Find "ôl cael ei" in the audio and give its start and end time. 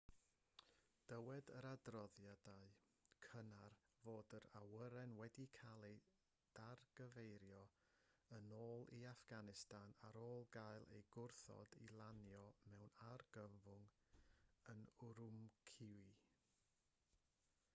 10.23-11.05